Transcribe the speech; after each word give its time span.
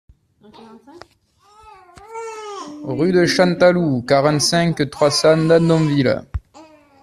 Rue 2.85 3.11
de 3.11 3.27
Chantaloup, 3.27 4.01
quarante-cinq, 4.03 4.89
trois 4.89 5.11
cents 5.11 5.45
Dadonville 5.45 6.23